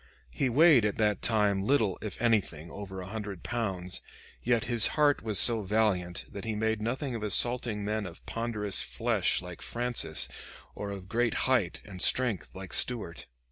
[0.31, 4.01] He weighed at that time little, if anything, over a hundred pounds,
[4.41, 8.81] yet his heart was so valiant that he made nothing of assaulting men of ponderous
[8.81, 10.27] flesh like Francis,
[10.73, 13.27] or of great height and strength like Stuart.